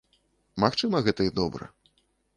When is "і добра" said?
1.31-1.71